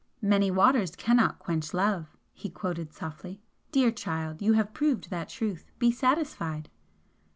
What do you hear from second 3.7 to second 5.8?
"Dear child, you have proved that truth.